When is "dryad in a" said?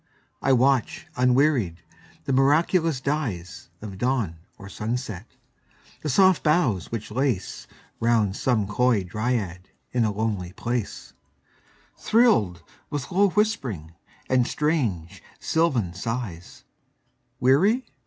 9.03-10.11